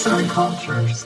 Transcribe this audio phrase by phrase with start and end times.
[0.00, 1.04] Arts and Cultures.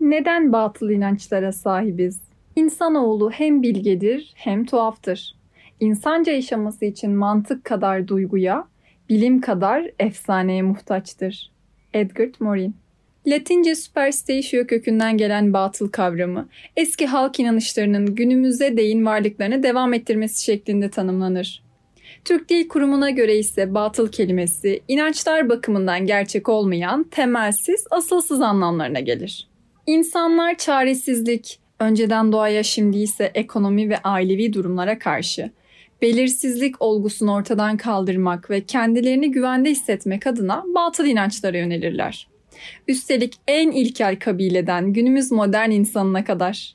[0.00, 2.20] Neden batıl inançlara sahibiz?
[2.56, 5.34] İnsanoğlu hem bilgedir hem tuhaftır.
[5.80, 8.68] İnsanca yaşaması için mantık kadar duyguya,
[9.08, 11.50] bilim kadar efsaneye muhtaçtır.
[11.94, 12.76] Edgar Morin
[13.26, 20.90] Latince superstatio kökünden gelen batıl kavramı, eski halk inanışlarının günümüze değin varlıklarını devam ettirmesi şeklinde
[20.90, 21.71] tanımlanır.
[22.24, 29.48] Türk Dil Kurumu'na göre ise batıl kelimesi, inançlar bakımından gerçek olmayan, temelsiz, asılsız anlamlarına gelir.
[29.86, 35.50] İnsanlar çaresizlik, önceden doğaya şimdi ise ekonomi ve ailevi durumlara karşı,
[36.02, 42.28] belirsizlik olgusunu ortadan kaldırmak ve kendilerini güvende hissetmek adına batıl inançlara yönelirler.
[42.88, 46.74] Üstelik en ilkel kabileden günümüz modern insanına kadar.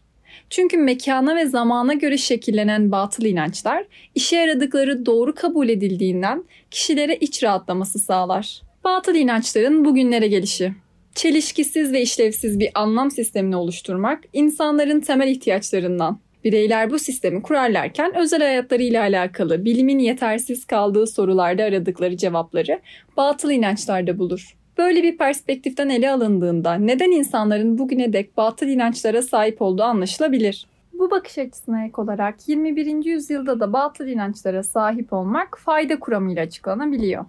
[0.50, 7.44] Çünkü mekana ve zamana göre şekillenen batıl inançlar işe yaradıkları doğru kabul edildiğinden kişilere iç
[7.44, 8.62] rahatlaması sağlar.
[8.84, 10.74] Batıl inançların bugünlere gelişi.
[11.16, 16.20] Çelişkisiz ve işlevsiz bir anlam sistemini oluşturmak insanların temel ihtiyaçlarından.
[16.44, 22.80] Bireyler bu sistemi kurarlarken özel hayatlarıyla alakalı bilimin yetersiz kaldığı sorularda aradıkları cevapları
[23.18, 24.57] batıl inançlarda bulur.
[24.78, 30.68] Böyle bir perspektiften ele alındığında neden insanların bugüne dek batıl inançlara sahip olduğu anlaşılabilir.
[30.94, 33.06] Bu bakış açısına ek olarak 21.
[33.06, 37.26] yüzyılda da batıl inançlara sahip olmak fayda kuramıyla açıklanabiliyor.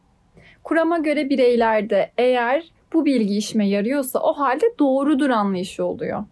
[0.65, 6.25] Kurama göre bireylerde eğer bu bilgi işime yarıyorsa o halde doğrudur anlayışı oluyor.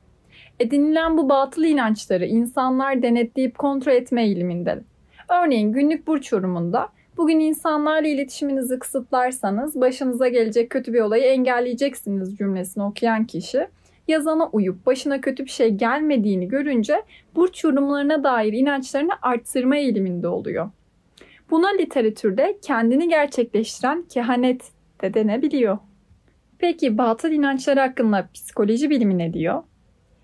[0.61, 4.83] Edinilen bu batıl inançları insanlar denetleyip kontrol etme eğiliminde.
[5.28, 12.84] Örneğin günlük burç yorumunda bugün insanlarla iletişiminizi kısıtlarsanız başınıza gelecek kötü bir olayı engelleyeceksiniz cümlesini
[12.84, 13.69] okuyan kişi
[14.09, 17.03] yazana uyup başına kötü bir şey gelmediğini görünce
[17.34, 20.70] burç yorumlarına dair inançlarını arttırma eğiliminde oluyor.
[21.50, 24.62] Buna literatürde kendini gerçekleştiren kehanet
[25.03, 25.78] de denebiliyor.
[26.59, 29.62] Peki batıl inançlar hakkında psikoloji bilimi ne diyor?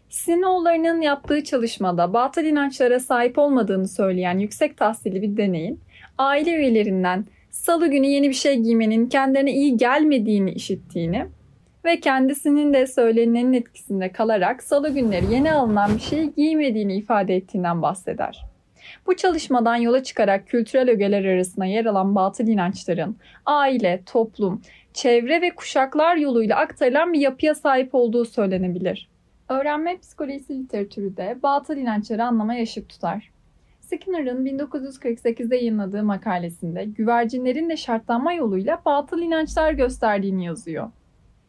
[0.08, 5.80] Sinoğullarının yaptığı çalışmada batıl inançlara sahip olmadığını söyleyen yüksek tahsilli bir deneyin
[6.18, 11.26] aile üyelerinden salı günü yeni bir şey giymenin kendilerine iyi gelmediğini işittiğini
[11.84, 17.82] ve kendisinin de söylenenin etkisinde kalarak salı günleri yeni alınan bir şeyi giymediğini ifade ettiğinden
[17.82, 18.44] bahseder.
[19.06, 24.62] Bu çalışmadan yola çıkarak kültürel ögeler arasında yer alan batıl inançların aile, toplum,
[24.94, 29.08] çevre ve kuşaklar yoluyla aktarılan bir yapıya sahip olduğu söylenebilir.
[29.48, 33.30] Öğrenme psikolojisi literatürü de batıl inançları anlamaya ışık tutar.
[33.96, 40.90] Skinner'ın 1948'de yayınladığı makalesinde güvercinlerin de şartlanma yoluyla batıl inançlar gösterdiğini yazıyor.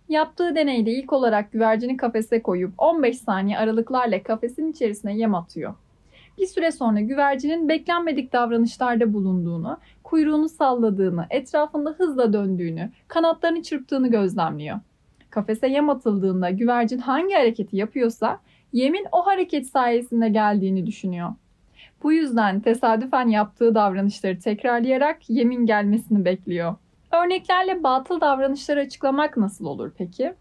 [0.09, 5.73] Yaptığı deneyde ilk olarak güvercini kafese koyup 15 saniye aralıklarla kafesin içerisine yem atıyor.
[6.37, 14.79] Bir süre sonra güvercinin beklenmedik davranışlarda bulunduğunu, kuyruğunu salladığını, etrafında hızla döndüğünü, kanatlarını çırptığını gözlemliyor.
[15.29, 18.39] Kafese yem atıldığında güvercin hangi hareketi yapıyorsa
[18.73, 21.29] yemin o hareket sayesinde geldiğini düşünüyor.
[22.03, 26.75] Bu yüzden tesadüfen yaptığı davranışları tekrarlayarak yemin gelmesini bekliyor.
[27.11, 30.33] Örneklerle batıl davranışları açıklamak nasıl olur peki?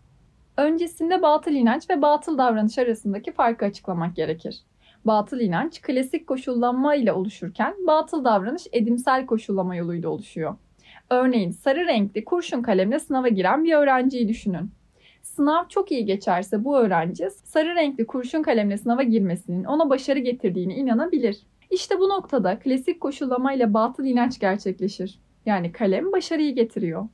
[0.57, 4.61] Öncesinde batıl inanç ve batıl davranış arasındaki farkı açıklamak gerekir.
[5.05, 10.57] Batıl inanç klasik koşullanma ile oluşurken batıl davranış edimsel koşullama yoluyla oluşuyor.
[11.11, 14.71] Örneğin sarı renkli kurşun kalemle sınava giren bir öğrenciyi düşünün.
[15.23, 20.77] Sınav çok iyi geçerse bu öğrenci sarı renkli kurşun kalemle sınava girmesinin ona başarı getirdiğine
[20.77, 21.37] inanabilir.
[21.73, 25.19] İşte bu noktada klasik koşullama ile batıl inanç gerçekleşir.
[25.47, 27.09] Yani kalem başarıyı getiriyor.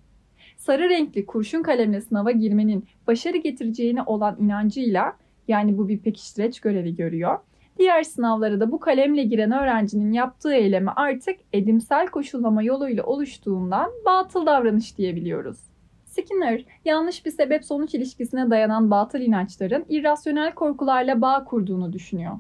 [0.57, 5.17] Sarı renkli kurşun kalemle sınava girmenin başarı getireceğine olan inancıyla
[5.49, 7.39] yani bu bir pekiştireç görevi görüyor.
[7.79, 14.47] Diğer sınavlara da bu kalemle giren öğrencinin yaptığı eylemi artık edimsel koşullama yoluyla oluştuğundan batıl
[14.47, 15.59] davranış diyebiliyoruz.
[16.05, 22.33] Skinner, yanlış bir sebep sonuç ilişkisine dayanan batıl inançların irrasyonel korkularla bağ kurduğunu düşünüyor.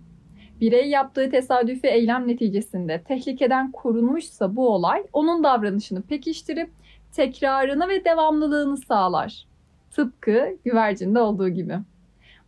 [0.60, 6.70] Birey yaptığı tesadüfi eylem neticesinde tehlikeden korunmuşsa bu olay onun davranışını pekiştirip
[7.12, 9.46] tekrarını ve devamlılığını sağlar.
[9.90, 11.78] Tıpkı güvercinde olduğu gibi.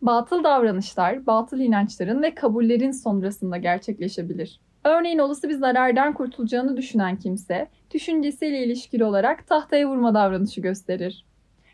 [0.03, 4.61] Batıl davranışlar, batıl inançların ve kabullerin sonrasında gerçekleşebilir.
[4.85, 11.25] Örneğin olası bir zarardan kurtulacağını düşünen kimse, düşüncesiyle ilişkili olarak tahtaya vurma davranışı gösterir.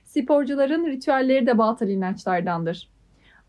[0.05, 2.89] Sporcuların ritüelleri de batıl inançlardandır.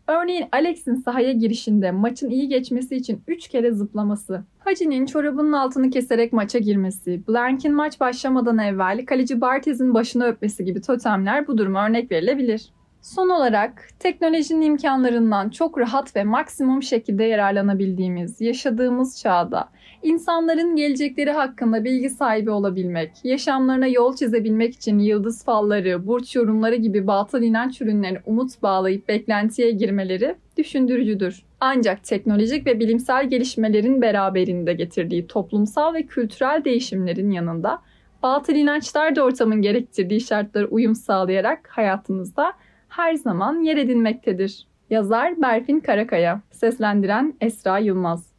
[0.08, 6.32] Örneğin Alex'in sahaya girişinde maçın iyi geçmesi için 3 kere zıplaması, Hacı'nin çorabının altını keserek
[6.32, 12.10] maça girmesi, Blank'in maç başlamadan evvel kaleci Bartez'in başını öpmesi gibi totemler bu duruma örnek
[12.10, 12.72] verilebilir.
[13.02, 19.68] Son olarak teknolojinin imkanlarından çok rahat ve maksimum şekilde yararlanabildiğimiz, yaşadığımız çağda
[20.02, 27.06] insanların gelecekleri hakkında bilgi sahibi olabilmek, yaşamlarına yol çizebilmek için yıldız falları, burç yorumları gibi
[27.06, 31.42] batıl inanç ürünlerine umut bağlayıp beklentiye girmeleri düşündürücüdür.
[31.60, 37.78] Ancak teknolojik ve bilimsel gelişmelerin beraberinde getirdiği toplumsal ve kültürel değişimlerin yanında
[38.22, 42.52] batıl inançlar da ortamın gerektirdiği şartlara uyum sağlayarak hayatımızda
[42.98, 44.66] her zaman yer edinmektedir.
[44.90, 48.37] Yazar Berfin Karakaya, seslendiren Esra Yılmaz.